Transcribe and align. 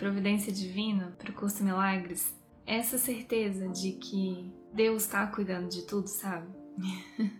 providência 0.00 0.50
divina 0.50 1.14
para 1.18 1.30
o 1.30 1.34
curso 1.34 1.62
Milagres 1.62 2.34
essa 2.66 2.96
certeza 2.96 3.68
de 3.68 3.92
que 3.92 4.50
Deus 4.72 5.02
está 5.02 5.26
cuidando 5.26 5.68
de 5.68 5.82
tudo, 5.82 6.06
sabe? 6.06 6.48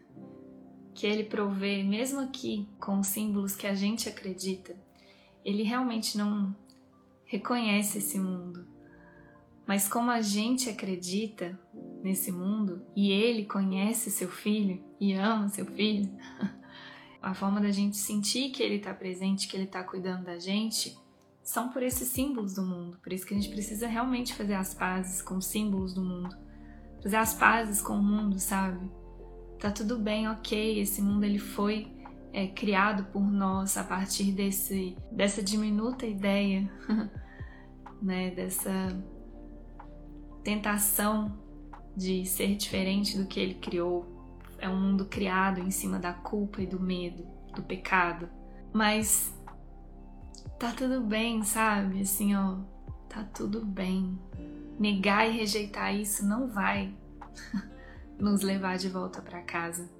que 0.93 1.07
Ele 1.07 1.25
provê, 1.25 1.83
mesmo 1.83 2.21
aqui 2.21 2.69
com 2.79 3.01
os 3.01 3.07
símbolos 3.07 3.57
que 3.57 3.67
a 3.67 3.75
gente 3.75 4.11
acredita, 4.11 4.77
Ele 5.43 5.63
realmente 5.63 6.19
não 6.19 6.55
reconhece 7.25 7.97
esse 7.97 8.19
mundo. 8.19 8.69
Mas 9.67 9.89
como 9.89 10.11
a 10.11 10.21
gente 10.21 10.69
acredita 10.69 11.59
nesse 12.03 12.31
mundo 12.31 12.85
e 12.95 13.11
Ele 13.11 13.47
conhece 13.47 14.11
seu 14.11 14.29
filho 14.29 14.85
e 15.01 15.15
ama 15.15 15.49
seu 15.49 15.65
filho, 15.65 16.11
a 17.23 17.33
forma 17.33 17.59
da 17.59 17.71
gente 17.71 17.97
sentir 17.97 18.51
que 18.51 18.63
Ele 18.63 18.77
está 18.77 18.93
presente, 18.93 19.49
que 19.49 19.57
Ele 19.57 19.65
está 19.65 19.83
cuidando 19.83 20.25
da 20.25 20.39
gente, 20.39 20.95
são 21.51 21.69
por 21.69 21.83
esses 21.83 22.07
símbolos 22.07 22.55
do 22.55 22.63
mundo. 22.63 22.97
Por 23.03 23.13
isso 23.13 23.27
que 23.27 23.35
a 23.35 23.37
gente 23.37 23.51
precisa 23.51 23.89
realmente 23.89 24.35
fazer 24.35 24.55
as 24.55 24.73
pazes 24.73 25.21
com 25.21 25.35
os 25.37 25.47
símbolos 25.47 25.93
do 25.93 26.01
mundo. 26.01 26.37
Fazer 27.03 27.17
as 27.17 27.35
pazes 27.35 27.83
com 27.83 27.95
o 27.95 28.03
mundo, 28.03 28.39
sabe? 28.39 28.89
Tá 29.59 29.69
tudo 29.69 29.99
bem, 29.99 30.29
ok, 30.29 30.79
esse 30.79 31.03
mundo 31.03 31.25
ele 31.25 31.41
foi 31.41 31.93
é, 32.33 32.47
criado 32.47 33.05
por 33.07 33.23
nós 33.23 33.77
a 33.77 33.83
partir 33.83 34.31
desse, 34.31 34.97
dessa 35.11 35.43
diminuta 35.43 36.07
ideia, 36.07 36.71
né? 38.01 38.31
Dessa 38.31 38.97
tentação 40.45 41.37
de 41.97 42.25
ser 42.27 42.55
diferente 42.55 43.19
do 43.19 43.27
que 43.27 43.41
ele 43.41 43.55
criou. 43.55 44.07
É 44.57 44.69
um 44.69 44.81
mundo 44.81 45.05
criado 45.07 45.59
em 45.59 45.73
cima 45.73 45.99
da 45.99 46.13
culpa 46.13 46.63
e 46.63 46.67
do 46.67 46.79
medo, 46.79 47.27
do 47.57 47.63
pecado. 47.63 48.29
Mas 48.73 49.35
tá 50.61 50.73
tudo 50.73 51.01
bem, 51.01 51.43
sabe? 51.43 52.03
Assim, 52.03 52.37
ó, 52.37 52.59
tá 53.09 53.25
tudo 53.25 53.65
bem. 53.65 54.21
Negar 54.79 55.27
e 55.27 55.39
rejeitar 55.39 55.95
isso 55.95 56.25
não 56.27 56.49
vai 56.49 56.95
nos 58.21 58.43
levar 58.43 58.77
de 58.77 58.91
volta 58.91 59.23
para 59.23 59.41
casa 59.41 59.91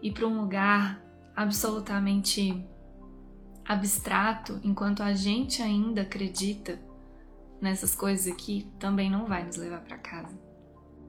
e 0.00 0.10
para 0.10 0.26
um 0.26 0.40
lugar 0.40 0.98
absolutamente 1.36 2.66
abstrato, 3.66 4.58
enquanto 4.64 5.02
a 5.02 5.12
gente 5.12 5.60
ainda 5.60 6.00
acredita 6.00 6.80
nessas 7.60 7.94
coisas 7.94 8.32
aqui, 8.32 8.66
também 8.78 9.10
não 9.10 9.26
vai 9.26 9.44
nos 9.44 9.56
levar 9.56 9.82
para 9.82 9.98
casa. 9.98 10.34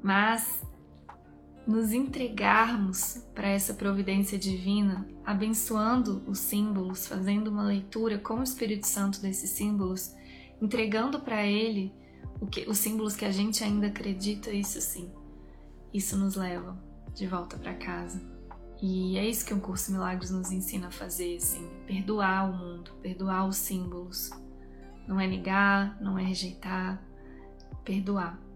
Mas 0.04 0.62
nos 1.70 1.94
entregarmos 1.94 3.24
para 3.36 3.48
essa 3.48 3.76
providência 3.76 4.40
divina, 4.40 5.08
abençoando 5.24 6.24
os 6.26 6.40
símbolos, 6.40 7.06
fazendo 7.06 7.50
uma 7.50 7.62
leitura 7.62 8.18
com 8.18 8.40
o 8.40 8.44
Espírito 8.44 8.88
Santo 8.88 9.22
desses 9.22 9.52
símbolos, 9.52 10.16
entregando 10.60 11.20
para 11.20 11.46
Ele 11.46 11.94
que, 12.50 12.68
os 12.68 12.80
símbolos 12.80 13.16
que 13.16 13.24
a 13.24 13.32
gente 13.32 13.64
ainda 13.64 13.86
acredita, 13.86 14.50
isso 14.50 14.82
sim, 14.82 15.12
isso 15.94 16.18
nos 16.18 16.36
leva 16.36 16.76
de 17.14 17.28
volta 17.28 17.56
para 17.56 17.76
casa. 17.76 18.20
E 18.82 19.16
é 19.20 19.30
isso 19.30 19.46
que 19.46 19.54
um 19.54 19.60
curso 19.60 19.92
Milagres 19.92 20.32
nos 20.32 20.52
ensina 20.52 20.88
a 20.88 20.92
fazer, 20.92 21.36
assim, 21.36 21.70
perdoar 21.86 22.50
o 22.50 22.58
mundo, 22.58 22.94
perdoar 23.00 23.48
os 23.48 23.58
símbolos. 23.58 24.32
Não 25.08 25.20
é 25.20 25.28
negar, 25.28 26.02
não 26.02 26.18
é 26.18 26.24
rejeitar, 26.24 27.00
perdoar. 27.84 28.49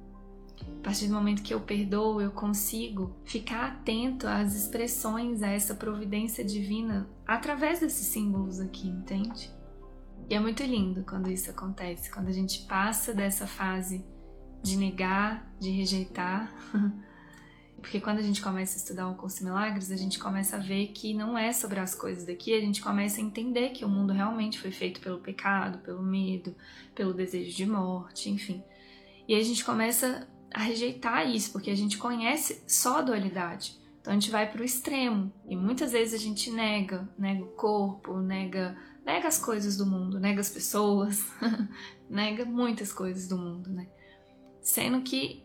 A 0.80 0.84
partir 0.84 1.08
do 1.08 1.14
momento 1.14 1.42
que 1.42 1.54
eu 1.54 1.62
perdoo, 1.62 2.20
eu 2.20 2.32
consigo 2.32 3.16
ficar 3.24 3.68
atento 3.68 4.28
às 4.28 4.54
expressões, 4.54 5.42
a 5.42 5.48
essa 5.48 5.74
providência 5.74 6.44
divina 6.44 7.10
através 7.26 7.80
desses 7.80 8.08
símbolos 8.08 8.60
aqui, 8.60 8.90
entende? 8.90 9.50
E 10.30 10.36
é 10.36 10.40
muito 10.40 10.64
lindo 10.64 11.04
quando 11.04 11.30
isso 11.30 11.50
acontece, 11.50 12.12
quando 12.12 12.28
a 12.28 12.34
gente 12.34 12.60
passa 12.68 13.14
dessa 13.14 13.48
fase 13.48 14.06
de 14.62 14.78
negar, 14.78 15.54
de 15.60 15.70
rejeitar. 15.70 16.52
Porque 17.84 18.00
quando 18.00 18.20
a 18.20 18.22
gente 18.22 18.42
começa 18.42 18.76
a 18.76 18.78
estudar 18.78 19.10
o 19.10 19.16
curso 19.16 19.44
Milagres, 19.44 19.92
a 19.92 19.98
gente 19.98 20.18
começa 20.18 20.56
a 20.56 20.60
ver 20.60 20.88
que 20.88 21.14
não 21.14 21.38
é 21.38 21.52
sobre 21.52 21.82
as 21.82 21.94
coisas 21.94 22.26
daqui, 22.26 22.54
a 22.54 22.62
gente 22.62 22.82
começa 22.82 23.20
a 23.20 23.24
entender 23.24 23.72
que 23.72 23.84
o 23.84 23.90
mundo 23.90 24.14
realmente 24.14 24.58
foi 24.58 24.72
feito 24.72 25.02
pelo 25.02 25.20
pecado, 25.20 25.80
pelo 25.80 26.02
medo, 26.02 26.56
pelo 26.96 27.14
desejo 27.14 27.54
de 27.54 27.66
morte, 27.66 28.30
enfim. 28.30 28.64
E 29.28 29.36
a 29.36 29.44
gente 29.44 29.66
começa 29.66 30.26
a 30.54 30.60
rejeitar 30.60 31.30
isso, 31.30 31.52
porque 31.52 31.72
a 31.72 31.76
gente 31.76 31.98
conhece 31.98 32.64
só 32.68 33.00
a 33.00 33.02
dualidade. 33.02 33.78
Então 34.00 34.12
a 34.12 34.16
gente 34.16 34.30
vai 34.30 34.52
para 34.52 34.62
o 34.62 34.66
extremo 34.66 35.32
e 35.48 35.56
muitas 35.56 35.94
vezes 35.94 36.14
a 36.14 36.24
gente 36.24 36.52
nega, 36.52 37.08
nega 37.18 37.44
o 37.44 37.52
corpo, 37.52 38.18
nega, 38.18 38.78
nega 39.06 39.28
as 39.28 39.40
coisas 39.40 39.78
do 39.78 39.86
mundo, 39.86 40.20
nega 40.20 40.42
as 40.42 40.50
pessoas, 40.50 41.26
nega 42.10 42.44
muitas 42.44 42.92
coisas 42.92 43.28
do 43.28 43.38
mundo, 43.38 43.70
né? 43.70 43.88
Sendo 44.62 45.02
que 45.02 45.44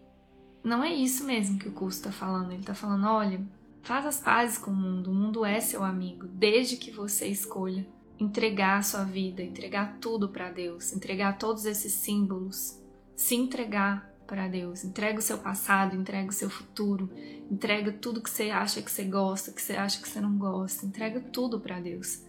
não 0.62 0.82
é 0.82 0.92
isso 0.92 1.24
mesmo 1.24 1.58
que 1.58 1.68
o 1.68 1.72
curso 1.72 1.98
está 1.98 2.10
falando. 2.10 2.50
Ele 2.50 2.60
está 2.60 2.74
falando, 2.74 3.06
olha, 3.06 3.40
faz 3.82 4.04
as 4.04 4.20
pazes 4.20 4.58
com 4.58 4.72
o 4.72 4.76
mundo. 4.76 5.10
O 5.10 5.14
mundo 5.14 5.44
é 5.44 5.60
seu 5.60 5.84
amigo, 5.84 6.26
desde 6.26 6.76
que 6.76 6.90
você 6.90 7.28
escolha 7.28 7.86
entregar 8.18 8.78
a 8.78 8.82
sua 8.82 9.04
vida, 9.04 9.42
entregar 9.42 9.98
tudo 10.00 10.28
para 10.28 10.50
Deus, 10.50 10.92
entregar 10.92 11.38
todos 11.38 11.64
esses 11.64 11.92
símbolos, 11.92 12.82
se 13.14 13.36
entregar 13.36 14.12
para 14.28 14.46
Deus. 14.46 14.84
Entrega 14.84 15.18
o 15.18 15.22
seu 15.22 15.38
passado, 15.38 15.96
entrega 15.96 16.28
o 16.28 16.32
seu 16.32 16.50
futuro, 16.50 17.10
entrega 17.50 17.90
tudo 17.90 18.22
que 18.22 18.30
você 18.30 18.50
acha 18.50 18.82
que 18.82 18.92
você 18.92 19.02
gosta, 19.04 19.50
que 19.50 19.60
você 19.60 19.72
acha 19.72 20.00
que 20.00 20.08
você 20.08 20.20
não 20.20 20.36
gosta, 20.36 20.86
entrega 20.86 21.18
tudo 21.18 21.58
para 21.58 21.80
Deus. 21.80 22.22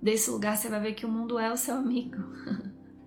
Desse 0.00 0.30
lugar 0.30 0.56
você 0.56 0.68
vai 0.68 0.78
ver 0.78 0.94
que 0.94 1.06
o 1.06 1.08
mundo 1.08 1.38
é 1.38 1.50
o 1.50 1.56
seu 1.56 1.74
amigo. 1.74 2.18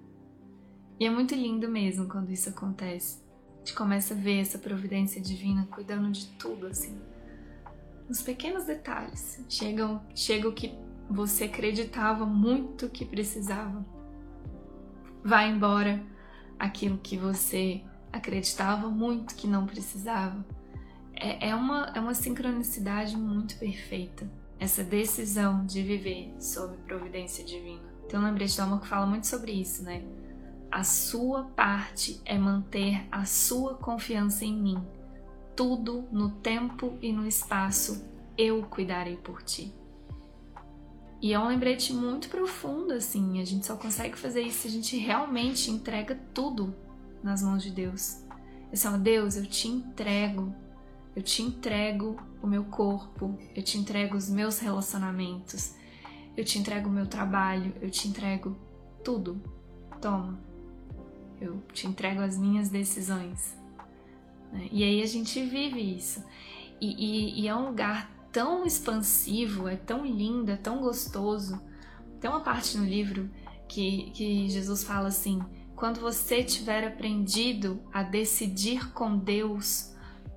e 0.99 1.05
é 1.05 1.09
muito 1.09 1.35
lindo 1.35 1.69
mesmo 1.69 2.07
quando 2.07 2.31
isso 2.31 2.49
acontece. 2.49 3.21
A 3.55 3.59
gente 3.59 3.75
começa 3.75 4.15
a 4.15 4.17
ver 4.17 4.41
essa 4.41 4.57
providência 4.57 5.21
divina 5.21 5.67
cuidando 5.71 6.11
de 6.11 6.27
tudo 6.31 6.65
assim. 6.65 6.99
Nos 8.09 8.23
pequenos 8.23 8.65
detalhes. 8.65 9.45
Chega, 9.47 10.01
chega 10.15 10.49
o 10.49 10.53
que 10.53 10.75
você 11.07 11.43
acreditava 11.43 12.25
muito 12.25 12.89
que 12.89 13.05
precisava. 13.05 13.85
Vai 15.23 15.51
embora 15.51 16.03
aquilo 16.57 16.97
que 16.97 17.15
você 17.15 17.83
acreditava 18.11 18.89
muito 18.89 19.35
que 19.35 19.47
não 19.47 19.65
precisava. 19.65 20.43
É, 21.13 21.49
é, 21.49 21.55
uma, 21.55 21.91
é 21.95 21.99
uma 21.99 22.13
sincronicidade 22.13 23.15
muito 23.15 23.57
perfeita, 23.57 24.29
essa 24.59 24.83
decisão 24.83 25.65
de 25.65 25.81
viver 25.81 26.33
sob 26.39 26.77
providência 26.77 27.43
divina. 27.43 27.91
Então, 28.05 28.23
lembrei 28.23 28.47
de 28.47 28.57
Dalma 28.57 28.79
que 28.79 28.87
fala 28.87 29.05
muito 29.05 29.27
sobre 29.27 29.51
isso, 29.51 29.83
né? 29.83 30.03
A 30.71 30.83
sua 30.83 31.43
parte 31.43 32.21
é 32.25 32.37
manter 32.37 33.05
a 33.11 33.25
sua 33.25 33.75
confiança 33.75 34.45
em 34.45 34.55
mim. 34.55 34.83
Tudo 35.55 36.07
no 36.11 36.29
tempo 36.29 36.97
e 37.01 37.11
no 37.11 37.27
espaço 37.27 38.05
eu 38.37 38.63
cuidarei 38.63 39.17
por 39.17 39.43
ti. 39.43 39.73
E 41.21 41.33
é 41.33 41.39
um 41.39 41.47
lembrete 41.47 41.93
muito 41.93 42.29
profundo, 42.29 42.93
assim. 42.93 43.39
A 43.39 43.45
gente 43.45 43.65
só 43.65 43.75
consegue 43.75 44.17
fazer 44.17 44.41
isso 44.41 44.59
se 44.59 44.67
a 44.67 44.71
gente 44.71 44.97
realmente 44.97 45.69
entrega 45.69 46.19
tudo 46.33 46.73
nas 47.23 47.41
mãos 47.41 47.63
de 47.63 47.71
Deus. 47.71 48.23
Eu 48.71 48.77
falo, 48.77 48.97
Deus, 48.97 49.35
eu 49.35 49.45
te 49.45 49.67
entrego, 49.67 50.53
eu 51.15 51.21
te 51.21 51.41
entrego 51.41 52.17
o 52.41 52.47
meu 52.47 52.63
corpo, 52.63 53.37
eu 53.55 53.61
te 53.61 53.77
entrego 53.77 54.15
os 54.15 54.29
meus 54.29 54.59
relacionamentos, 54.59 55.75
eu 56.35 56.45
te 56.45 56.57
entrego 56.57 56.87
o 56.87 56.91
meu 56.91 57.05
trabalho, 57.05 57.73
eu 57.81 57.89
te 57.89 58.07
entrego 58.07 58.57
tudo. 59.03 59.41
Toma, 60.01 60.39
eu 61.39 61.61
te 61.73 61.85
entrego 61.85 62.21
as 62.21 62.37
minhas 62.37 62.69
decisões. 62.69 63.57
Né? 64.51 64.67
E 64.71 64.83
aí 64.83 65.01
a 65.03 65.05
gente 65.05 65.43
vive 65.43 65.79
isso. 65.97 66.23
E, 66.79 66.87
e, 66.87 67.41
e 67.41 67.47
é 67.47 67.55
um 67.55 67.67
lugar 67.67 68.09
tão 68.31 68.65
expansivo, 68.65 69.67
é 69.67 69.75
tão 69.75 70.05
lindo, 70.05 70.51
é 70.51 70.55
tão 70.55 70.79
gostoso. 70.79 71.61
Tem 72.19 72.29
uma 72.29 72.39
parte 72.39 72.77
no 72.77 72.85
livro 72.85 73.29
que, 73.67 74.11
que 74.11 74.49
Jesus 74.49 74.83
fala 74.83 75.09
assim: 75.09 75.41
quando 75.81 75.99
você 75.99 76.43
tiver 76.43 76.85
aprendido 76.85 77.81
a 77.91 78.03
decidir 78.03 78.91
com 78.91 79.17
Deus, 79.17 79.95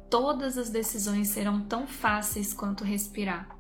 todas 0.09 0.57
as 0.57 0.71
decisões 0.71 1.29
serão 1.29 1.61
tão 1.61 1.87
fáceis 1.87 2.55
quanto 2.55 2.83
respirar. 2.83 3.55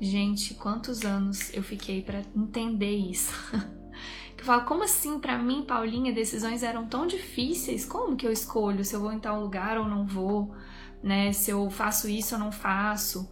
Gente, 0.00 0.54
quantos 0.54 1.04
anos 1.04 1.52
eu 1.52 1.60
fiquei 1.60 2.02
para 2.02 2.22
entender 2.36 2.94
isso? 2.94 3.32
que 4.38 4.44
fala, 4.44 4.62
como 4.62 4.84
assim 4.84 5.18
para 5.18 5.36
mim, 5.36 5.64
Paulinha, 5.66 6.12
decisões 6.12 6.62
eram 6.62 6.86
tão 6.86 7.04
difíceis? 7.04 7.84
Como 7.84 8.14
que 8.14 8.28
eu 8.28 8.30
escolho 8.30 8.84
se 8.84 8.94
eu 8.94 9.00
vou 9.00 9.12
em 9.12 9.18
tal 9.18 9.40
lugar 9.40 9.76
ou 9.76 9.88
não 9.88 10.06
vou, 10.06 10.54
né? 11.02 11.32
Se 11.32 11.50
eu 11.50 11.68
faço 11.68 12.08
isso 12.08 12.36
ou 12.36 12.40
não 12.40 12.52
faço? 12.52 13.28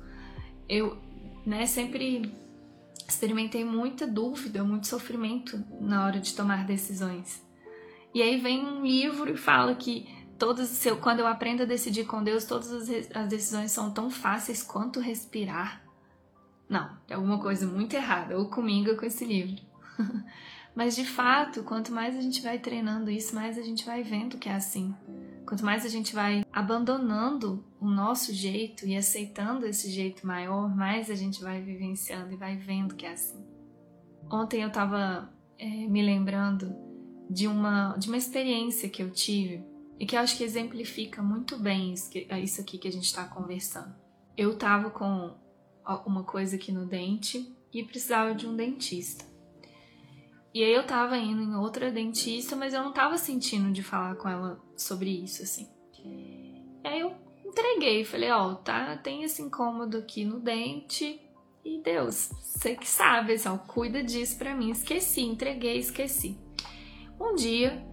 Eu, 0.69 0.99
né, 1.47 1.67
sempre 1.67 2.35
experimentei 3.09 3.65
muita 3.65 4.09
dúvida, 4.09 4.65
muito 4.65 4.89
sofrimento 4.89 5.65
na 5.81 6.05
hora 6.05 6.19
de 6.19 6.35
tomar 6.35 6.67
decisões. 6.67 7.52
E 8.15 8.21
aí 8.23 8.39
vem 8.39 8.65
um 8.65 8.85
livro 8.85 9.31
e 9.31 9.37
fala 9.37 9.75
que 9.75 10.07
todas, 10.39 10.69
se 10.69 10.89
eu, 10.89 10.99
quando 10.99 11.21
eu 11.21 11.27
aprendo 11.27 11.63
a 11.63 11.67
decidir 11.67 12.05
com 12.05 12.23
Deus, 12.23 12.45
todas 12.45 12.71
as, 12.71 12.89
as 13.15 13.29
decisões 13.29 13.71
são 13.71 13.91
tão 13.91 14.11
fáceis 14.11 14.63
quanto 14.63 15.01
respirar. 15.01 15.83
Não, 16.69 16.91
tem 17.07 17.17
alguma 17.17 17.39
coisa 17.39 17.67
muito 17.67 17.95
errada, 17.95 18.39
ou 18.39 18.49
comigo 18.49 18.97
com 18.97 19.07
esse 19.07 19.25
livro. 19.25 19.63
Mas 20.75 20.97
de 20.97 21.05
fato, 21.05 21.63
quanto 21.63 21.93
mais 21.93 22.17
a 22.17 22.21
gente 22.21 22.41
vai 22.41 22.59
treinando 22.59 23.11
isso, 23.11 23.35
mais 23.35 23.59
a 23.59 23.63
gente 23.63 23.85
vai 23.85 24.03
vendo 24.03 24.39
que 24.39 24.49
é 24.49 24.55
assim. 24.55 24.95
Quanto 25.47 25.65
mais 25.65 25.85
a 25.85 25.89
gente 25.89 26.15
vai 26.15 26.47
abandonando 26.51 27.63
o 27.79 27.87
nosso 27.87 28.33
jeito 28.33 28.87
e 28.87 28.97
aceitando 28.97 29.67
esse 29.67 29.91
jeito 29.91 30.27
maior, 30.27 30.75
mais 30.75 31.11
a 31.11 31.15
gente 31.15 31.43
vai 31.43 31.61
vivenciando 31.61 32.33
e 32.33 32.37
vai 32.37 32.57
vendo 32.57 32.95
que 32.95 33.05
é 33.05 33.13
assim. 33.13 33.45
Ontem 34.31 34.63
eu 34.63 34.69
estava 34.69 35.31
é, 35.59 35.69
me 35.69 36.01
lembrando 36.01 36.75
de 37.29 37.47
uma, 37.47 37.97
de 37.97 38.09
uma 38.09 38.17
experiência 38.17 38.89
que 38.89 39.03
eu 39.03 39.11
tive 39.11 39.65
e 39.99 40.07
que 40.07 40.17
eu 40.17 40.21
acho 40.21 40.37
que 40.37 40.45
exemplifica 40.45 41.23
muito 41.23 41.59
bem 41.59 41.93
isso, 41.93 42.11
que, 42.11 42.27
isso 42.43 42.61
aqui 42.61 42.79
que 42.79 42.89
a 42.89 42.93
gente 42.93 43.05
está 43.05 43.25
conversando. 43.25 43.95
Eu 44.37 44.53
estava 44.53 44.91
com 44.91 45.35
uma 46.07 46.25
coisa 46.25 46.57
aqui 46.57 46.73
no 46.73 46.87
dente 46.87 47.55
e 47.73 47.83
precisava 47.83 48.35
de 48.35 48.47
um 48.47 48.55
dentista. 48.55 49.25
E 50.55 50.63
aí 50.63 50.73
eu 50.73 50.87
tava 50.87 51.17
indo 51.17 51.41
em 51.41 51.55
outra 51.55 51.91
dentista, 51.91 52.55
mas 52.55 52.75
eu 52.75 52.83
não 52.83 52.93
tava 52.93 53.17
sentindo 53.17 53.73
de 53.73 53.83
falar 53.83 54.17
com 54.17 54.29
ela 54.29 54.61
sobre 54.77 55.09
isso, 55.09 55.43
assim. 55.43 55.67
E 56.05 56.87
aí 56.87 57.01
eu 57.01 57.15
entreguei, 57.45 58.05
falei, 58.05 58.31
ó, 58.31 58.51
oh, 58.51 58.55
tá, 58.57 58.97
tem 58.99 59.23
esse 59.23 59.41
incômodo 59.41 59.97
aqui 59.97 60.25
no 60.25 60.41
dente. 60.41 61.21
E 61.65 61.81
Deus, 61.81 62.31
você 62.41 62.75
que 62.75 62.87
sabe, 62.87 63.35
assim, 63.35 63.57
cuida 63.67 64.03
disso 64.03 64.37
pra 64.37 64.55
mim. 64.55 64.71
Esqueci, 64.71 65.23
entreguei, 65.23 65.79
esqueci. 65.79 66.37
Um 67.23 67.37
dia 67.37 67.87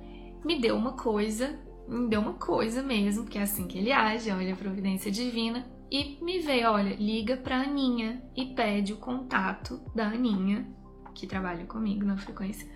me 0.43 0.59
deu 0.59 0.75
uma 0.75 0.93
coisa, 0.93 1.59
me 1.87 2.09
deu 2.09 2.19
uma 2.19 2.33
coisa 2.33 2.81
mesmo, 2.81 3.25
que 3.25 3.37
é 3.37 3.43
assim 3.43 3.67
que 3.67 3.77
ele 3.77 3.91
age, 3.91 4.31
olha 4.31 4.53
a 4.53 4.57
providência 4.57 5.11
divina. 5.11 5.67
E 5.91 6.17
me 6.23 6.39
veio, 6.39 6.71
olha, 6.71 6.95
liga 6.95 7.37
pra 7.37 7.61
Aninha 7.61 8.23
e 8.35 8.47
pede 8.47 8.93
o 8.93 8.97
contato 8.97 9.79
da 9.93 10.07
Aninha 10.07 10.67
que 11.13 11.27
trabalha 11.27 11.65
comigo 11.65 12.05
na 12.05 12.17
frequência, 12.17 12.67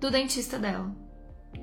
do 0.00 0.10
dentista 0.10 0.58
dela. 0.58 0.94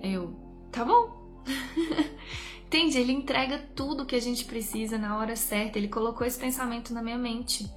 Eu, 0.02 0.34
tá 0.72 0.84
bom. 0.84 1.44
Entende? 2.66 2.98
Ele 2.98 3.12
entrega 3.12 3.60
tudo 3.76 4.06
que 4.06 4.16
a 4.16 4.22
gente 4.22 4.46
precisa 4.46 4.98
na 4.98 5.18
hora 5.18 5.36
certa. 5.36 5.78
Ele 5.78 5.90
colocou 5.90 6.26
esse 6.26 6.40
pensamento 6.40 6.94
na 6.94 7.04
minha 7.04 7.18
mente. 7.18 7.70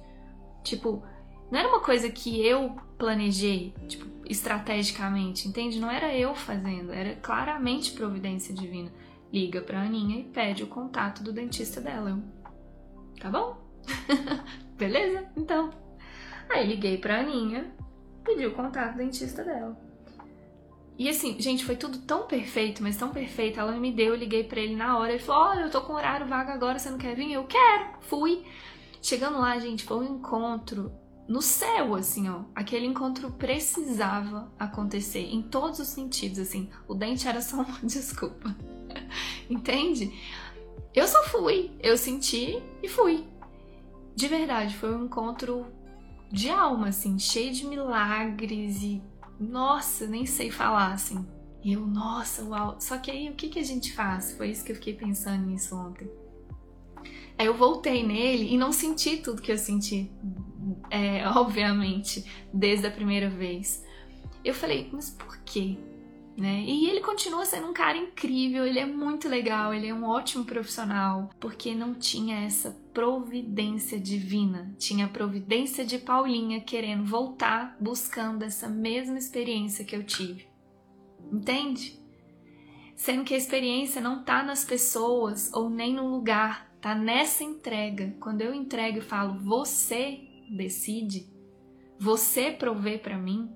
Tipo, 0.63 1.03
não 1.51 1.59
era 1.59 1.67
uma 1.67 1.79
coisa 1.79 2.09
que 2.09 2.45
eu 2.45 2.75
planejei, 2.97 3.73
tipo, 3.87 4.05
estrategicamente, 4.29 5.47
entende? 5.47 5.79
Não 5.79 5.89
era 5.89 6.15
eu 6.15 6.33
fazendo, 6.33 6.91
era 6.91 7.15
claramente 7.15 7.91
providência 7.91 8.53
divina. 8.53 8.91
Liga 9.31 9.61
pra 9.61 9.81
Aninha 9.81 10.19
e 10.19 10.23
pede 10.23 10.63
o 10.63 10.67
contato 10.67 11.23
do 11.23 11.33
dentista 11.33 11.81
dela. 11.81 12.09
Eu, 12.11 12.23
tá 13.19 13.29
bom? 13.29 13.57
Beleza? 14.77 15.27
Então. 15.35 15.69
Aí 16.49 16.67
liguei 16.67 16.97
pra 16.97 17.19
Aninha, 17.19 17.73
pediu 18.23 18.49
o 18.49 18.53
contato 18.53 18.93
do 18.93 18.97
dentista 18.97 19.43
dela. 19.43 19.77
E 20.97 21.09
assim, 21.09 21.39
gente, 21.39 21.65
foi 21.65 21.75
tudo 21.75 21.99
tão 21.99 22.25
perfeito, 22.25 22.81
mas 22.81 22.95
tão 22.95 23.09
perfeito. 23.09 23.59
Ela 23.59 23.73
me 23.73 23.91
deu, 23.91 24.13
eu 24.13 24.15
liguei 24.15 24.43
para 24.43 24.61
ele 24.61 24.75
na 24.75 24.97
hora. 24.97 25.11
Ele 25.11 25.19
falou: 25.19 25.49
Olha, 25.49 25.61
eu 25.61 25.69
tô 25.71 25.81
com 25.81 25.93
horário 25.93 26.25
vago 26.25 26.51
agora, 26.51 26.79
você 26.79 26.89
não 26.89 26.97
quer 26.97 27.15
vir? 27.15 27.33
Eu 27.33 27.43
quero. 27.43 27.95
Fui. 28.01 28.43
Chegando 29.01 29.39
lá, 29.39 29.59
gente, 29.59 29.83
foi 29.83 29.97
um 29.97 30.15
encontro 30.15 30.91
no 31.27 31.41
céu, 31.41 31.95
assim, 31.95 32.29
ó. 32.29 32.43
Aquele 32.53 32.85
encontro 32.85 33.31
precisava 33.31 34.51
acontecer 34.59 35.21
em 35.21 35.41
todos 35.41 35.79
os 35.79 35.87
sentidos, 35.87 36.39
assim. 36.39 36.69
O 36.87 36.93
dente 36.93 37.27
era 37.27 37.41
só 37.41 37.57
uma 37.57 37.79
desculpa. 37.81 38.55
Entende? 39.49 40.13
Eu 40.93 41.07
só 41.07 41.23
fui, 41.23 41.71
eu 41.81 41.97
senti 41.97 42.61
e 42.81 42.87
fui. 42.87 43.25
De 44.15 44.27
verdade, 44.27 44.77
foi 44.77 44.95
um 44.95 45.05
encontro 45.05 45.65
de 46.31 46.49
alma, 46.49 46.89
assim, 46.89 47.17
cheio 47.19 47.51
de 47.51 47.65
milagres 47.65 48.81
e. 48.81 49.01
Nossa, 49.39 50.07
nem 50.07 50.25
sei 50.25 50.49
falar, 50.49 50.93
assim. 50.93 51.25
E 51.63 51.73
eu, 51.73 51.85
nossa, 51.85 52.43
uau. 52.43 52.75
Só 52.79 52.97
que 52.97 53.09
aí 53.09 53.29
o 53.29 53.33
que, 53.33 53.49
que 53.49 53.59
a 53.59 53.63
gente 53.63 53.93
faz? 53.93 54.33
Foi 54.37 54.51
isso 54.51 54.63
que 54.63 54.71
eu 54.71 54.75
fiquei 54.75 54.93
pensando 54.93 55.45
nisso 55.45 55.75
ontem. 55.75 56.09
Aí 57.37 57.47
eu 57.47 57.57
voltei 57.57 58.05
nele 58.05 58.53
e 58.53 58.57
não 58.57 58.71
senti 58.71 59.17
tudo 59.17 59.41
que 59.41 59.51
eu 59.51 59.57
senti, 59.57 60.09
é, 60.89 61.27
obviamente, 61.29 62.25
desde 62.53 62.87
a 62.87 62.91
primeira 62.91 63.29
vez. 63.29 63.83
Eu 64.43 64.53
falei, 64.53 64.89
mas 64.91 65.09
por 65.09 65.37
quê? 65.43 65.77
né? 66.37 66.63
E 66.65 66.89
ele 66.89 66.99
continua 66.99 67.45
sendo 67.45 67.67
um 67.67 67.73
cara 67.73 67.97
incrível, 67.97 68.65
ele 68.65 68.79
é 68.79 68.85
muito 68.85 69.29
legal, 69.29 69.73
ele 69.73 69.87
é 69.87 69.93
um 69.93 70.03
ótimo 70.03 70.43
profissional, 70.43 71.29
porque 71.39 71.73
não 71.73 71.93
tinha 71.93 72.41
essa 72.41 72.71
providência 72.93 73.99
divina, 73.99 74.75
tinha 74.77 75.05
a 75.05 75.09
providência 75.09 75.85
de 75.85 75.97
Paulinha 75.97 76.59
querendo 76.59 77.05
voltar 77.05 77.77
buscando 77.79 78.43
essa 78.43 78.67
mesma 78.67 79.17
experiência 79.17 79.85
que 79.85 79.95
eu 79.95 80.03
tive. 80.03 80.47
Entende? 81.31 81.99
Sendo 82.95 83.23
que 83.23 83.33
a 83.33 83.37
experiência 83.37 84.01
não 84.01 84.23
tá 84.23 84.43
nas 84.43 84.63
pessoas 84.63 85.51
ou 85.53 85.69
nem 85.69 85.93
no 85.93 86.07
lugar, 86.09 86.69
tá 86.79 86.95
nessa 86.95 87.43
entrega. 87.43 88.15
Quando 88.19 88.41
eu 88.41 88.53
entrego 88.53 88.99
e 88.99 89.01
falo, 89.01 89.39
você 89.39 90.21
decide, 90.49 91.27
você 91.99 92.51
provê 92.51 92.97
para 92.97 93.17
mim, 93.17 93.49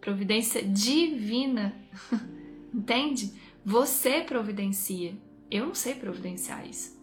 providência 0.00 0.62
divina, 0.62 1.74
entende? 2.72 3.32
Você 3.64 4.20
providencia. 4.22 5.16
Eu 5.50 5.66
não 5.66 5.74
sei 5.74 5.94
providenciar 5.94 6.66
isso. 6.68 6.98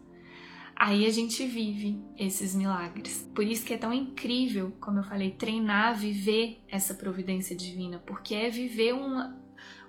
Aí 0.80 1.06
a 1.06 1.10
gente 1.10 1.46
vive 1.46 2.00
esses 2.18 2.54
milagres. 2.54 3.28
Por 3.34 3.44
isso 3.44 3.66
que 3.66 3.74
é 3.74 3.78
tão 3.78 3.92
incrível, 3.92 4.72
como 4.80 5.00
eu 5.00 5.04
falei, 5.04 5.32
treinar, 5.32 5.98
viver 5.98 6.62
essa 6.68 6.94
providência 6.94 7.56
divina, 7.56 7.98
porque 8.06 8.36
é 8.36 8.50
viver 8.50 8.94
uma, 8.94 9.36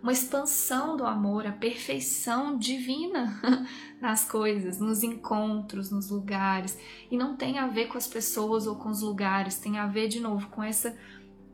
uma 0.03 0.13
expansão 0.13 0.97
do 0.97 1.05
amor, 1.05 1.47
a 1.47 1.53
perfeição 1.53 2.57
divina 2.57 3.41
nas 4.01 4.25
coisas, 4.25 4.79
nos 4.79 5.03
encontros, 5.03 5.91
nos 5.91 6.11
lugares. 6.11 6.79
E 7.11 7.17
não 7.17 7.37
tem 7.37 7.59
a 7.59 7.67
ver 7.67 7.87
com 7.87 7.99
as 7.99 8.07
pessoas 8.07 8.67
ou 8.67 8.77
com 8.77 8.89
os 8.89 9.03
lugares, 9.03 9.59
tem 9.59 9.79
a 9.79 9.87
ver, 9.87 10.09
de 10.09 10.21
novo, 10.21 10.49
com 10.49 10.63
essa 10.63 10.97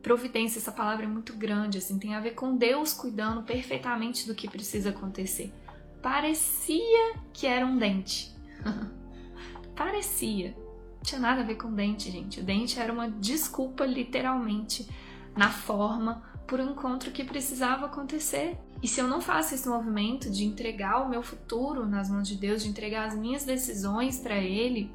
providência, 0.01 0.59
essa 0.59 0.71
palavra 0.71 1.05
é 1.05 1.07
muito 1.07 1.33
grande, 1.33 1.79
assim, 1.79 1.97
tem 1.97 2.13
a 2.13 2.19
ver 2.19 2.35
com 2.35 2.55
Deus 2.55 2.93
cuidando 2.93 3.41
perfeitamente 3.41 4.27
do 4.27 4.35
que 4.35 4.47
precisa 4.47 4.91
acontecer. 4.91 5.51
Parecia 5.99 7.15
que 7.33 7.47
era 7.47 7.65
um 7.65 7.77
dente. 7.77 8.31
Parecia. 9.75 10.55
Não 10.97 11.01
tinha 11.01 11.19
nada 11.19 11.41
a 11.41 11.43
ver 11.43 11.55
com 11.55 11.73
dente, 11.73 12.11
gente. 12.11 12.39
O 12.39 12.43
dente 12.43 12.79
era 12.79 12.93
uma 12.93 13.09
desculpa, 13.09 13.83
literalmente, 13.83 14.87
na 15.35 15.49
forma, 15.49 16.21
por 16.47 16.59
um 16.59 16.71
encontro 16.71 17.11
que 17.11 17.23
precisava 17.23 17.85
acontecer. 17.85 18.57
E 18.81 18.87
se 18.87 18.99
eu 18.99 19.07
não 19.07 19.21
faço 19.21 19.55
esse 19.55 19.67
movimento 19.67 20.29
de 20.29 20.45
entregar 20.45 21.01
o 21.01 21.09
meu 21.09 21.23
futuro 21.23 21.85
nas 21.85 22.09
mãos 22.09 22.27
de 22.27 22.35
Deus, 22.35 22.63
de 22.63 22.69
entregar 22.69 23.07
as 23.07 23.17
minhas 23.17 23.43
decisões 23.43 24.19
para 24.19 24.37
Ele, 24.37 24.91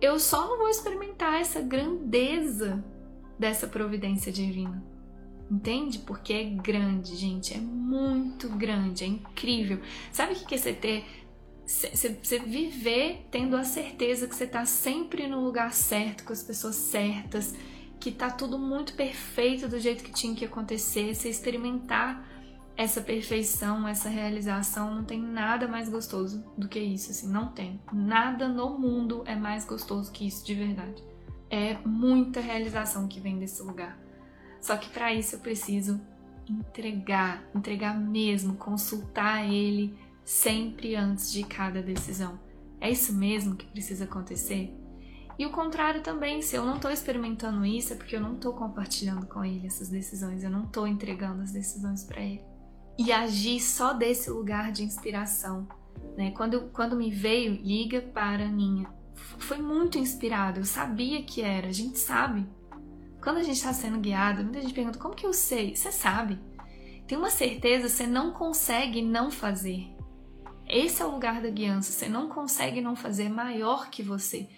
eu 0.00 0.18
só 0.18 0.48
não 0.48 0.58
vou 0.58 0.68
experimentar 0.68 1.40
essa 1.40 1.60
grandeza 1.60 2.84
dessa 3.38 3.66
providência 3.66 4.32
divina. 4.32 4.82
Entende? 5.50 6.00
Porque 6.00 6.32
é 6.32 6.44
grande, 6.44 7.14
gente, 7.14 7.54
é 7.54 7.58
muito 7.58 8.48
grande, 8.48 9.04
é 9.04 9.06
incrível. 9.06 9.80
Sabe 10.10 10.32
o 10.32 10.36
que 10.36 10.54
é 10.54 10.58
você 10.58 10.72
ter? 10.72 11.04
Você 11.64 12.38
viver 12.40 13.26
tendo 13.30 13.56
a 13.56 13.64
certeza 13.64 14.26
que 14.26 14.34
você 14.34 14.44
está 14.44 14.64
sempre 14.64 15.26
no 15.28 15.44
lugar 15.44 15.72
certo, 15.72 16.24
com 16.24 16.32
as 16.32 16.42
pessoas 16.42 16.76
certas, 16.76 17.54
que 17.98 18.12
tá 18.12 18.30
tudo 18.30 18.58
muito 18.58 18.94
perfeito 18.94 19.68
do 19.68 19.78
jeito 19.78 20.04
que 20.04 20.12
tinha 20.12 20.34
que 20.34 20.44
acontecer, 20.44 21.14
você 21.14 21.28
experimentar 21.28 22.26
essa 22.76 23.00
perfeição, 23.00 23.88
essa 23.88 24.08
realização, 24.08 24.94
não 24.94 25.04
tem 25.04 25.20
nada 25.20 25.66
mais 25.66 25.88
gostoso 25.88 26.44
do 26.58 26.68
que 26.68 26.78
isso, 26.78 27.10
assim, 27.10 27.28
não 27.28 27.48
tem. 27.48 27.80
Nada 27.92 28.48
no 28.48 28.78
mundo 28.78 29.22
é 29.24 29.34
mais 29.34 29.64
gostoso 29.64 30.12
que 30.12 30.26
isso 30.26 30.44
de 30.44 30.54
verdade 30.54 31.02
é 31.50 31.76
muita 31.86 32.40
realização 32.40 33.06
que 33.06 33.20
vem 33.20 33.38
desse 33.38 33.62
lugar. 33.62 33.98
Só 34.60 34.76
que 34.76 34.88
para 34.90 35.12
isso 35.12 35.36
eu 35.36 35.40
preciso 35.40 36.00
entregar, 36.48 37.44
entregar 37.54 37.98
mesmo, 37.98 38.56
consultar 38.56 39.44
ele 39.44 39.96
sempre 40.24 40.96
antes 40.96 41.32
de 41.32 41.44
cada 41.44 41.82
decisão. 41.82 42.38
É 42.80 42.90
isso 42.90 43.12
mesmo 43.14 43.56
que 43.56 43.66
precisa 43.66 44.04
acontecer? 44.04 44.74
E 45.38 45.44
o 45.44 45.50
contrário 45.50 46.02
também, 46.02 46.40
se 46.40 46.56
eu 46.56 46.64
não 46.64 46.76
estou 46.76 46.90
experimentando 46.90 47.64
isso, 47.64 47.92
é 47.92 47.96
porque 47.96 48.16
eu 48.16 48.20
não 48.20 48.34
estou 48.34 48.54
compartilhando 48.54 49.26
com 49.26 49.44
ele 49.44 49.66
essas 49.66 49.88
decisões, 49.88 50.42
eu 50.42 50.50
não 50.50 50.64
estou 50.64 50.86
entregando 50.86 51.42
as 51.42 51.52
decisões 51.52 52.04
para 52.04 52.20
ele. 52.20 52.42
E 52.98 53.12
agir 53.12 53.60
só 53.60 53.92
desse 53.92 54.30
lugar 54.30 54.72
de 54.72 54.82
inspiração. 54.82 55.68
Né? 56.16 56.30
Quando, 56.30 56.70
quando 56.72 56.96
me 56.96 57.10
veio, 57.10 57.52
liga 57.52 58.00
para 58.00 58.44
a 58.44 58.48
Ninha 58.48 58.88
foi 59.16 59.58
muito 59.58 59.98
inspirado, 59.98 60.60
eu 60.60 60.64
sabia 60.64 61.22
que 61.22 61.42
era, 61.42 61.68
a 61.68 61.72
gente 61.72 61.98
sabe. 61.98 62.46
Quando 63.22 63.38
a 63.38 63.42
gente 63.42 63.56
está 63.56 63.72
sendo 63.72 63.98
guiado, 63.98 64.42
muita 64.42 64.60
gente 64.60 64.74
pergunta: 64.74 64.98
como 64.98 65.14
que 65.14 65.26
eu 65.26 65.32
sei? 65.32 65.74
Você 65.74 65.90
sabe. 65.90 66.38
Tem 67.06 67.16
uma 67.16 67.30
certeza, 67.30 67.88
você 67.88 68.06
não 68.06 68.32
consegue 68.32 69.00
não 69.02 69.30
fazer. 69.30 69.88
Esse 70.68 71.02
é 71.02 71.06
o 71.06 71.12
lugar 71.12 71.40
da 71.40 71.48
guiança, 71.48 71.92
você 71.92 72.08
não 72.08 72.28
consegue 72.28 72.80
não 72.80 72.96
fazer 72.96 73.28
maior 73.28 73.88
que 73.90 74.02
você. 74.02 74.48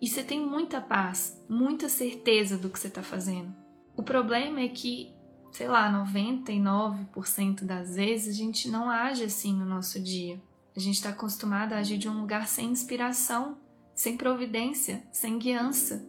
E 0.00 0.06
você 0.06 0.22
tem 0.22 0.44
muita 0.44 0.80
paz, 0.80 1.42
muita 1.48 1.88
certeza 1.88 2.58
do 2.58 2.68
que 2.68 2.78
você 2.78 2.88
está 2.88 3.02
fazendo. 3.02 3.54
O 3.96 4.02
problema 4.02 4.60
é 4.60 4.68
que 4.68 5.16
sei 5.56 5.68
lá, 5.68 5.90
99% 5.90 7.64
das 7.64 7.96
vezes 7.96 8.34
a 8.34 8.36
gente 8.36 8.70
não 8.70 8.90
age 8.90 9.24
assim 9.24 9.54
no 9.54 9.64
nosso 9.64 9.98
dia. 9.98 10.38
A 10.76 10.80
gente 10.80 10.96
está 10.96 11.08
acostumado 11.08 11.72
a 11.72 11.78
agir 11.78 11.96
de 11.96 12.10
um 12.10 12.20
lugar 12.20 12.46
sem 12.46 12.68
inspiração, 12.70 13.56
sem 13.94 14.18
providência, 14.18 15.02
sem 15.10 15.38
guiança. 15.38 16.06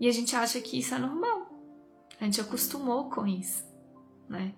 E 0.00 0.08
a 0.08 0.10
gente 0.10 0.34
acha 0.34 0.60
que 0.60 0.76
isso 0.76 0.92
é 0.92 0.98
normal. 0.98 1.48
A 2.20 2.24
gente 2.24 2.40
acostumou 2.40 3.08
com 3.08 3.24
isso, 3.28 3.64
né? 4.28 4.52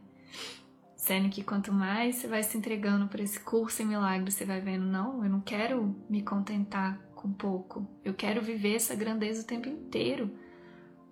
Sendo 0.97 1.29
que 1.29 1.45
quanto 1.45 1.71
mais 1.71 2.17
você 2.17 2.27
vai 2.27 2.43
se 2.43 2.57
entregando 2.57 3.07
para 3.07 3.23
esse 3.23 3.39
curso 3.41 3.83
em 3.83 3.87
milagre, 3.87 4.31
você 4.31 4.47
vai 4.47 4.63
vendo, 4.63 4.87
não, 4.87 5.23
eu 5.23 5.29
não 5.29 5.43
quero 5.43 5.95
me 6.09 6.23
contentar 6.23 6.99
com 7.21 7.31
pouco. 7.31 7.87
Eu 8.03 8.15
quero 8.15 8.41
viver 8.41 8.77
essa 8.77 8.95
grandeza 8.95 9.43
o 9.43 9.47
tempo 9.47 9.69
inteiro. 9.69 10.31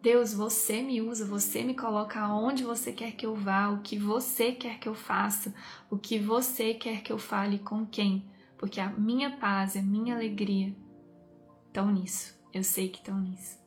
Deus, 0.01 0.33
você 0.33 0.81
me 0.81 1.03
usa, 1.03 1.27
você 1.27 1.63
me 1.63 1.75
coloca 1.75 2.19
aonde 2.19 2.65
você 2.65 2.93
quer 2.93 3.13
que 3.13 3.27
eu 3.27 3.35
vá, 3.35 3.69
o 3.69 3.83
que 3.83 3.99
você 3.99 4.53
quer 4.53 4.79
que 4.79 4.89
eu 4.89 4.95
faça, 4.95 5.53
o 5.91 5.99
que 5.99 6.19
você 6.19 6.73
quer 6.73 7.03
que 7.03 7.13
eu 7.13 7.19
fale 7.19 7.59
com 7.59 7.85
quem, 7.85 8.25
porque 8.57 8.81
a 8.81 8.89
minha 8.89 9.37
paz 9.37 9.77
a 9.77 9.83
minha 9.83 10.15
alegria 10.15 10.75
estão 11.67 11.91
nisso. 11.91 12.39
Eu 12.55 12.65
sei 12.65 12.89
que 12.89 12.99
estão 12.99 13.21
nisso. 13.21 13.59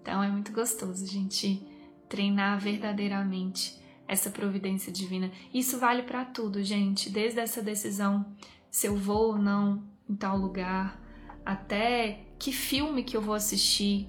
Então 0.00 0.22
é 0.22 0.28
muito 0.28 0.52
gostoso 0.52 1.04
a 1.04 1.08
gente 1.08 1.64
treinar 2.08 2.60
verdadeiramente 2.60 3.80
essa 4.06 4.30
providência 4.30 4.92
divina. 4.92 5.30
Isso 5.54 5.78
vale 5.78 6.02
para 6.02 6.24
tudo, 6.24 6.62
gente, 6.62 7.08
desde 7.08 7.40
essa 7.40 7.62
decisão 7.62 8.26
se 8.70 8.88
eu 8.88 8.96
vou 8.96 9.28
ou 9.28 9.38
não 9.38 9.91
em 10.08 10.14
tal 10.14 10.36
lugar, 10.36 11.00
até 11.44 12.20
que 12.38 12.52
filme 12.52 13.02
que 13.02 13.16
eu 13.16 13.20
vou 13.20 13.34
assistir, 13.34 14.08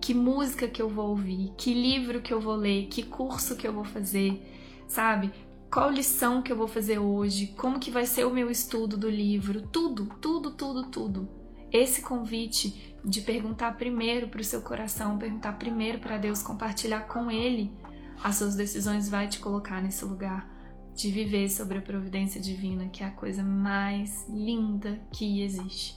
que 0.00 0.14
música 0.14 0.68
que 0.68 0.80
eu 0.80 0.88
vou 0.88 1.10
ouvir, 1.10 1.52
que 1.56 1.74
livro 1.74 2.22
que 2.22 2.32
eu 2.32 2.40
vou 2.40 2.56
ler, 2.56 2.86
que 2.86 3.02
curso 3.02 3.56
que 3.56 3.66
eu 3.66 3.72
vou 3.72 3.84
fazer, 3.84 4.42
sabe? 4.86 5.32
Qual 5.70 5.90
lição 5.90 6.40
que 6.40 6.50
eu 6.50 6.56
vou 6.56 6.68
fazer 6.68 6.98
hoje, 6.98 7.48
como 7.58 7.78
que 7.78 7.90
vai 7.90 8.06
ser 8.06 8.24
o 8.24 8.30
meu 8.30 8.50
estudo 8.50 8.96
do 8.96 9.08
livro, 9.08 9.60
tudo, 9.60 10.06
tudo, 10.20 10.52
tudo, 10.52 10.90
tudo. 10.90 11.28
Esse 11.70 12.00
convite 12.00 12.96
de 13.04 13.20
perguntar 13.20 13.76
primeiro 13.76 14.28
para 14.28 14.40
o 14.40 14.44
seu 14.44 14.62
coração, 14.62 15.18
perguntar 15.18 15.58
primeiro 15.58 15.98
para 15.98 16.16
Deus, 16.16 16.42
compartilhar 16.42 17.02
com 17.02 17.30
Ele 17.30 17.70
as 18.24 18.36
suas 18.36 18.56
decisões, 18.56 19.08
vai 19.08 19.28
te 19.28 19.38
colocar 19.38 19.82
nesse 19.82 20.04
lugar 20.04 20.57
de 20.98 21.12
viver 21.12 21.48
sobre 21.48 21.78
a 21.78 21.80
providência 21.80 22.40
divina, 22.40 22.88
que 22.88 23.04
é 23.04 23.06
a 23.06 23.12
coisa 23.12 23.40
mais 23.40 24.28
linda 24.28 25.00
que 25.12 25.42
existe. 25.42 25.96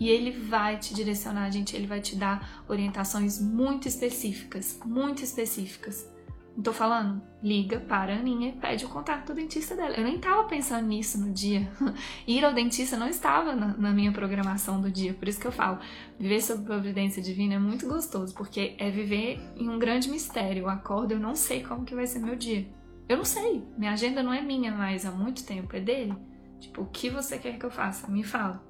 E 0.00 0.08
ele 0.08 0.30
vai 0.30 0.78
te 0.78 0.94
direcionar, 0.94 1.50
gente, 1.50 1.76
ele 1.76 1.86
vai 1.86 2.00
te 2.00 2.16
dar 2.16 2.64
orientações 2.66 3.38
muito 3.38 3.86
específicas, 3.86 4.80
muito 4.82 5.22
específicas. 5.22 6.08
Não 6.56 6.64
tô 6.64 6.72
falando, 6.72 7.20
liga 7.42 7.80
para 7.80 8.14
a 8.14 8.18
Aninha 8.18 8.48
e 8.48 8.52
pede 8.52 8.86
o 8.86 8.88
contato 8.88 9.26
do 9.26 9.34
dentista 9.34 9.76
dela. 9.76 9.94
Eu 9.94 10.04
nem 10.04 10.18
tava 10.18 10.44
pensando 10.44 10.86
nisso 10.86 11.20
no 11.20 11.34
dia. 11.34 11.70
Ir 12.26 12.42
ao 12.42 12.54
dentista 12.54 12.96
não 12.96 13.08
estava 13.08 13.54
na, 13.54 13.76
na, 13.76 13.92
minha 13.92 14.10
programação 14.10 14.80
do 14.80 14.90
dia. 14.90 15.12
Por 15.12 15.28
isso 15.28 15.38
que 15.38 15.46
eu 15.46 15.52
falo, 15.52 15.78
viver 16.18 16.40
sob 16.40 16.64
providência 16.64 17.22
divina 17.22 17.54
é 17.54 17.58
muito 17.58 17.86
gostoso, 17.86 18.34
porque 18.34 18.74
é 18.78 18.90
viver 18.90 19.38
em 19.54 19.68
um 19.68 19.78
grande 19.78 20.10
mistério. 20.10 20.62
Eu 20.62 20.70
acordo, 20.70 21.12
eu 21.12 21.20
não 21.20 21.36
sei 21.36 21.62
como 21.62 21.84
que 21.84 21.94
vai 21.94 22.06
ser 22.06 22.20
meu 22.20 22.36
dia. 22.36 22.79
Eu 23.10 23.16
não 23.16 23.24
sei. 23.24 23.66
Minha 23.76 23.90
agenda 23.90 24.22
não 24.22 24.32
é 24.32 24.40
minha 24.40 24.70
mais 24.70 25.04
há 25.04 25.10
muito 25.10 25.44
tempo, 25.44 25.74
é 25.74 25.80
dele. 25.80 26.16
Tipo, 26.60 26.82
o 26.82 26.86
que 26.86 27.10
você 27.10 27.38
quer 27.38 27.58
que 27.58 27.66
eu 27.66 27.70
faça? 27.70 28.06
Me 28.06 28.22
fala. 28.22 28.64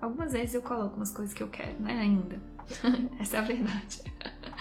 Algumas 0.00 0.32
vezes 0.32 0.56
eu 0.56 0.62
coloco 0.62 0.96
umas 0.96 1.12
coisas 1.12 1.32
que 1.32 1.44
eu 1.44 1.48
quero, 1.48 1.80
né? 1.80 1.92
Ainda. 1.92 2.42
Essa 3.20 3.36
é 3.36 3.38
a 3.38 3.42
verdade. 3.42 4.02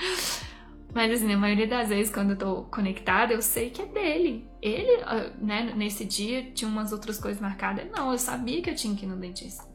Mas 0.94 1.12
assim, 1.12 1.34
a 1.34 1.38
maioria 1.38 1.66
das 1.66 1.90
vezes 1.90 2.14
quando 2.14 2.32
eu 2.32 2.38
tô 2.38 2.64
conectada, 2.66 3.34
eu 3.34 3.42
sei 3.42 3.72
que 3.72 3.82
é 3.82 3.88
dele. 3.88 4.48
Ele, 4.62 5.02
ah, 5.04 5.32
né, 5.42 5.74
nesse 5.76 6.06
dia 6.06 6.52
tinha 6.52 6.70
umas 6.70 6.92
outras 6.92 7.18
coisas 7.18 7.42
marcadas. 7.42 7.90
Não, 7.90 8.12
eu 8.12 8.20
sabia 8.20 8.62
que 8.62 8.70
eu 8.70 8.76
tinha 8.76 8.96
que 8.96 9.04
ir 9.04 9.10
no 9.10 9.18
dentista. 9.18 9.66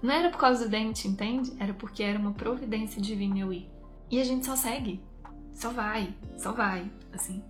Não 0.00 0.14
era 0.14 0.30
por 0.30 0.38
causa 0.38 0.64
do 0.64 0.70
dente, 0.70 1.08
entende? 1.08 1.52
Era 1.58 1.74
porque 1.74 2.04
era 2.04 2.20
uma 2.20 2.34
providência 2.34 3.02
divina 3.02 3.40
eu 3.40 3.52
ir. 3.52 3.68
E 4.08 4.20
a 4.20 4.24
gente 4.24 4.46
só 4.46 4.54
segue. 4.54 5.02
Só 5.52 5.70
vai, 5.70 6.14
só 6.36 6.52
vai, 6.52 6.88
assim. 7.12 7.42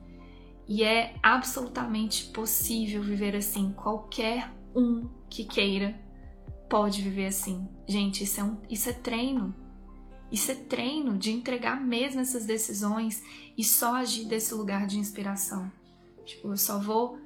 E 0.68 0.82
é 0.82 1.14
absolutamente 1.22 2.26
possível 2.26 3.02
viver 3.02 3.34
assim. 3.34 3.72
Qualquer 3.72 4.50
um 4.74 5.08
que 5.28 5.44
queira 5.44 6.00
pode 6.68 7.02
viver 7.02 7.26
assim. 7.26 7.68
Gente, 7.86 8.24
isso 8.24 8.40
é, 8.40 8.44
um, 8.44 8.56
isso 8.70 8.88
é 8.88 8.92
treino. 8.92 9.54
Isso 10.30 10.50
é 10.50 10.54
treino 10.54 11.18
de 11.18 11.30
entregar 11.30 11.78
mesmo 11.78 12.20
essas 12.20 12.46
decisões 12.46 13.22
e 13.56 13.62
só 13.62 13.96
agir 13.96 14.24
desse 14.24 14.54
lugar 14.54 14.86
de 14.86 14.98
inspiração. 14.98 15.70
Tipo, 16.24 16.48
eu 16.48 16.56
só 16.56 16.78
vou 16.78 17.18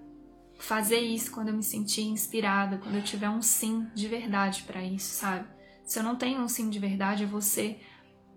fazer 0.58 0.98
isso 0.98 1.30
quando 1.30 1.48
eu 1.48 1.54
me 1.54 1.62
sentir 1.62 2.02
inspirada, 2.02 2.78
quando 2.78 2.96
eu 2.96 3.04
tiver 3.04 3.28
um 3.28 3.42
sim 3.42 3.86
de 3.94 4.08
verdade 4.08 4.64
para 4.64 4.82
isso, 4.82 5.14
sabe? 5.14 5.46
Se 5.84 6.00
eu 6.00 6.02
não 6.02 6.16
tenho 6.16 6.40
um 6.40 6.48
sim 6.48 6.68
de 6.68 6.80
verdade, 6.80 7.22
eu 7.22 7.28
vou 7.28 7.42
ser, 7.42 7.80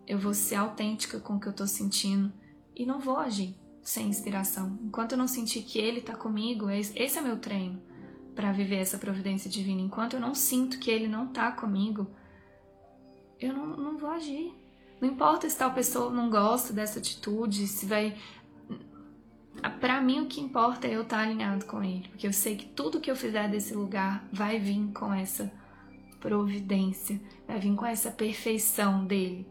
eu 0.06 0.20
vou 0.20 0.36
ser 0.36 0.56
autêntica 0.56 1.20
com 1.20 1.38
o 1.38 1.39
que 1.39 1.48
eu 1.48 1.53
tô 1.53 1.65
sentindo 1.65 2.32
e 2.75 2.86
não 2.86 3.00
vou 3.00 3.18
agir 3.18 3.59
sem 3.81 4.07
inspiração. 4.07 4.77
Enquanto 4.83 5.13
eu 5.13 5.17
não 5.17 5.27
sentir 5.27 5.63
que 5.63 5.79
ele 5.79 6.01
tá 6.01 6.15
comigo, 6.15 6.69
esse 6.69 7.17
é 7.17 7.21
meu 7.21 7.38
treino 7.38 7.81
para 8.39 8.53
viver 8.53 8.77
essa 8.77 8.98
providência 8.98 9.50
divina. 9.50 9.81
Enquanto 9.81 10.13
eu 10.13 10.19
não 10.21 10.33
sinto 10.33 10.79
que 10.79 10.89
Ele 10.89 11.09
não 11.09 11.25
está 11.25 11.51
comigo, 11.51 12.07
eu 13.38 13.51
não, 13.51 13.67
não 13.75 13.98
vou 13.98 14.09
agir. 14.12 14.53
Não 15.01 15.09
importa 15.09 15.50
se 15.50 15.57
tal 15.57 15.74
pessoa 15.74 16.09
não 16.09 16.29
gosta 16.29 16.71
dessa 16.71 17.00
atitude, 17.00 17.67
se 17.67 17.86
vai. 17.86 18.15
Para 19.81 20.00
mim, 20.00 20.21
o 20.21 20.27
que 20.27 20.39
importa 20.39 20.88
é 20.88 20.95
eu 20.95 21.01
estar 21.01 21.17
tá 21.17 21.24
alinhado 21.24 21.65
com 21.65 21.83
Ele, 21.83 22.07
porque 22.07 22.25
eu 22.25 22.31
sei 22.31 22.55
que 22.55 22.65
tudo 22.65 23.01
que 23.01 23.12
eu 23.12 23.15
fizer 23.15 23.50
desse 23.50 23.74
lugar 23.74 24.25
vai 24.31 24.57
vir 24.57 24.89
com 24.93 25.13
essa 25.13 25.51
providência, 26.21 27.19
vai 27.45 27.59
vir 27.59 27.75
com 27.75 27.86
essa 27.86 28.09
perfeição 28.09 29.05
dele, 29.05 29.45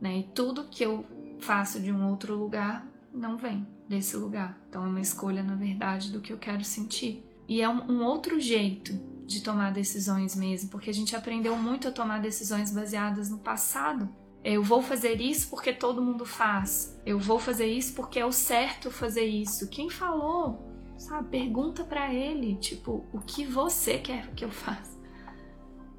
né? 0.00 0.20
E 0.20 0.22
tudo 0.22 0.68
que 0.70 0.82
eu 0.82 1.04
faço 1.38 1.78
de 1.78 1.92
um 1.92 2.08
outro 2.08 2.34
lugar 2.34 2.86
não 3.12 3.36
vem 3.36 3.66
desse 3.88 4.16
lugar. 4.16 4.58
Então 4.68 4.84
é 4.84 4.88
uma 4.88 5.00
escolha, 5.00 5.42
na 5.42 5.54
verdade, 5.54 6.10
do 6.10 6.20
que 6.20 6.32
eu 6.32 6.38
quero 6.38 6.64
sentir. 6.64 7.24
E 7.48 7.60
é 7.60 7.68
um, 7.68 8.04
outro 8.04 8.40
jeito 8.40 8.94
de 9.26 9.42
tomar 9.42 9.72
decisões 9.72 10.34
mesmo, 10.34 10.70
porque 10.70 10.90
a 10.90 10.94
gente 10.94 11.14
aprendeu 11.14 11.56
muito 11.56 11.88
a 11.88 11.92
tomar 11.92 12.20
decisões 12.20 12.72
baseadas 12.72 13.30
no 13.30 13.38
passado. 13.38 14.08
Eu 14.44 14.62
vou 14.62 14.82
fazer 14.82 15.20
isso 15.20 15.48
porque 15.50 15.72
todo 15.72 16.02
mundo 16.02 16.24
faz. 16.24 16.98
Eu 17.06 17.18
vou 17.18 17.38
fazer 17.38 17.66
isso 17.66 17.94
porque 17.94 18.18
é 18.18 18.26
o 18.26 18.32
certo 18.32 18.90
fazer 18.90 19.24
isso. 19.24 19.68
Quem 19.68 19.88
falou? 19.88 20.70
Sabe? 20.96 21.28
Pergunta 21.28 21.84
para 21.84 22.12
ele, 22.12 22.56
tipo, 22.56 23.04
o 23.12 23.20
que 23.20 23.44
você 23.44 23.98
quer 23.98 24.32
que 24.34 24.44
eu 24.44 24.50
faça? 24.50 25.00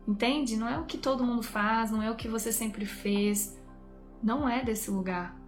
Entende? 0.07 0.57
Não 0.57 0.67
é 0.67 0.77
o 0.77 0.85
que 0.85 0.97
todo 0.97 1.23
mundo 1.23 1.43
faz, 1.43 1.91
não 1.91 2.01
é 2.01 2.11
o 2.11 2.15
que 2.15 2.27
você 2.27 2.51
sempre 2.51 2.85
fez. 2.85 3.57
Não 4.21 4.47
é 4.47 4.63
desse 4.63 4.91
lugar. 4.91 5.42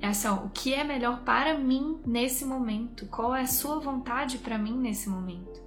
É 0.00 0.08
assim, 0.08 0.28
ó, 0.28 0.34
o 0.34 0.50
que 0.50 0.72
é 0.72 0.84
melhor 0.84 1.20
para 1.24 1.58
mim 1.58 1.98
nesse 2.06 2.44
momento? 2.44 3.06
Qual 3.06 3.34
é 3.34 3.42
a 3.42 3.46
sua 3.46 3.80
vontade 3.80 4.38
para 4.38 4.56
mim 4.56 4.76
nesse 4.78 5.08
momento? 5.08 5.60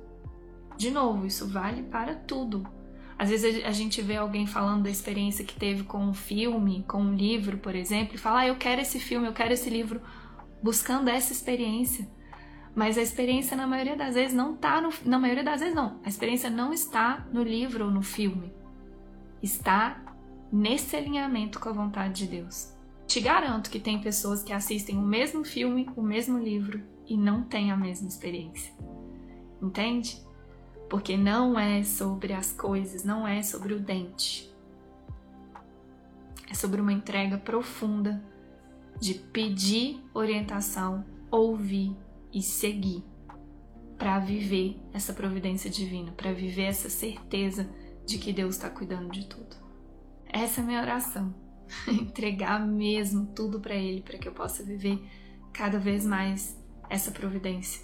De 0.78 0.90
novo, 0.90 1.26
isso 1.26 1.48
vale 1.48 1.84
para 1.84 2.16
tudo. 2.16 2.66
Às 3.18 3.30
vezes 3.30 3.64
a 3.64 3.72
gente 3.72 4.02
vê 4.02 4.16
alguém 4.16 4.48
falando 4.48 4.84
da 4.84 4.90
experiência 4.90 5.46
que 5.46 5.54
teve 5.54 5.84
com 5.84 6.00
um 6.00 6.14
filme, 6.14 6.84
com 6.88 7.02
um 7.02 7.14
livro, 7.14 7.58
por 7.58 7.76
exemplo, 7.76 8.16
e 8.16 8.18
fala: 8.18 8.40
ah, 8.40 8.48
eu 8.48 8.56
quero 8.56 8.82
esse 8.82 9.00
filme, 9.00 9.28
eu 9.28 9.34
quero 9.34 9.54
esse 9.54 9.70
livro, 9.70 10.02
buscando 10.64 11.08
essa 11.08 11.32
experiência. 11.32 12.10
Mas 12.74 12.98
a 12.98 13.02
experiência, 13.02 13.56
na 13.56 13.68
maioria 13.68 13.96
das 13.96 14.16
vezes, 14.16 14.34
não 14.34 14.56
está 14.56 14.82
no. 14.82 14.90
Na 15.06 15.20
maioria 15.20 15.44
das 15.44 15.60
vezes, 15.60 15.76
não. 15.76 16.00
A 16.04 16.10
experiência 16.10 16.50
não 16.50 16.74
está 16.74 17.28
no 17.32 17.44
livro 17.44 17.86
ou 17.86 17.92
no 17.92 18.02
filme. 18.02 18.52
Está 19.44 20.02
nesse 20.52 20.96
alinhamento 20.96 21.60
com 21.60 21.70
a 21.70 21.74
vontade 21.74 22.26
de 22.26 22.38
Deus. 22.38 22.74
Te 23.12 23.20
garanto 23.20 23.70
que 23.70 23.78
tem 23.78 24.00
pessoas 24.00 24.42
que 24.42 24.54
assistem 24.54 24.98
o 24.98 25.02
mesmo 25.02 25.44
filme, 25.44 25.90
o 25.98 26.02
mesmo 26.02 26.40
livro 26.40 26.82
e 27.06 27.18
não 27.18 27.44
têm 27.44 27.70
a 27.70 27.76
mesma 27.76 28.08
experiência. 28.08 28.74
Entende? 29.62 30.18
Porque 30.90 31.18
não 31.18 31.60
é 31.60 31.84
sobre 31.84 32.32
as 32.32 32.54
coisas, 32.54 33.04
não 33.04 33.28
é 33.28 33.44
sobre 33.44 33.74
o 33.74 33.82
dente. 33.82 34.50
É 36.50 36.54
sobre 36.54 36.80
uma 36.80 36.94
entrega 36.94 37.38
profunda 37.38 38.24
de 38.98 39.16
pedir 39.16 40.02
orientação, 40.14 41.04
ouvir 41.30 41.94
e 42.32 42.42
seguir 42.42 43.04
para 43.98 44.20
viver 44.20 44.80
essa 44.94 45.12
providência 45.12 45.70
divina, 45.70 46.14
para 46.14 46.32
viver 46.32 46.64
essa 46.64 46.90
certeza 46.90 47.70
de 48.06 48.18
que 48.18 48.32
Deus 48.32 48.56
está 48.56 48.70
cuidando 48.70 49.12
de 49.12 49.26
tudo. 49.28 49.58
Essa 50.32 50.62
é 50.62 50.64
a 50.64 50.66
minha 50.66 50.82
oração. 50.82 51.41
entregar 51.88 52.66
mesmo 52.66 53.28
tudo 53.28 53.60
para 53.60 53.76
Ele, 53.76 54.02
para 54.02 54.18
que 54.18 54.28
eu 54.28 54.34
possa 54.34 54.64
viver 54.64 55.02
cada 55.54 55.80
vez 55.80 56.06
mais 56.06 56.58
essa 56.90 57.12
providência, 57.12 57.82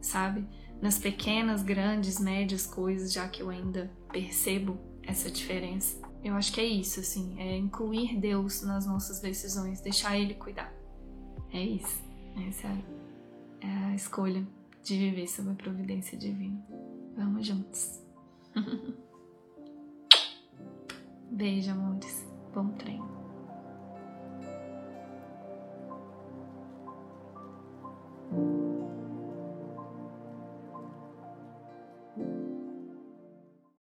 sabe? 0.00 0.46
Nas 0.80 0.98
pequenas, 0.98 1.62
grandes, 1.62 2.20
médias 2.20 2.66
coisas, 2.66 3.12
já 3.12 3.28
que 3.28 3.42
eu 3.42 3.48
ainda 3.48 3.90
percebo 4.12 4.78
essa 5.02 5.30
diferença. 5.30 6.00
Eu 6.22 6.34
acho 6.34 6.52
que 6.52 6.60
é 6.60 6.64
isso, 6.64 7.00
assim, 7.00 7.38
é 7.38 7.56
incluir 7.56 8.18
Deus 8.18 8.62
nas 8.62 8.86
nossas 8.86 9.20
decisões, 9.20 9.80
deixar 9.80 10.18
Ele 10.18 10.34
cuidar. 10.34 10.72
É 11.52 11.62
isso. 11.62 12.04
Essa 12.48 12.68
é 13.60 13.68
a 13.86 13.94
escolha 13.94 14.46
de 14.82 14.98
viver 14.98 15.26
sob 15.26 15.50
a 15.50 15.54
providência 15.54 16.18
divina. 16.18 16.62
Vamos 17.16 17.46
juntos. 17.46 18.02
Beijo, 21.30 21.70
amores. 21.70 22.25
Bom 22.56 22.72
treino. 22.72 23.15